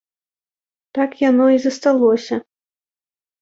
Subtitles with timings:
[0.97, 2.35] Так яно і засталося.